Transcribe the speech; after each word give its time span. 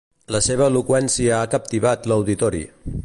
La 0.35 0.39
seva 0.45 0.69
eloqüència 0.71 1.35
ha 1.41 1.51
captivat 1.53 2.09
l'auditori. 2.13 2.65